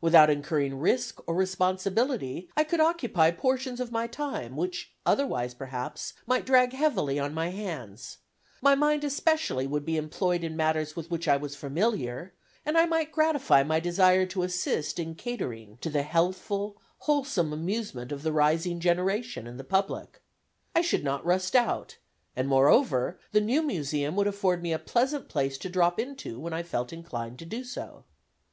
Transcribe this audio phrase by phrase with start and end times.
[0.00, 6.14] Without incurring risk or responsibility, I could occupy portions of my time, which otherwise, perhaps,
[6.26, 8.18] might drag heavily on my hands;
[8.60, 12.34] my mind especially would be employed in matters with which I was familiar,
[12.66, 16.76] and I might gratify my desire to assist in catering to the healthful,
[17.06, 20.20] wholesome amusement of the rising generation and the public.
[20.74, 21.98] I should not rust out;
[22.34, 26.52] and, moreover, the new museum would afford me a pleasant place to drop into when
[26.52, 28.02] I felt inclined to do so.